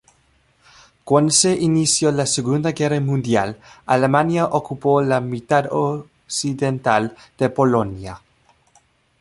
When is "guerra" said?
2.71-2.99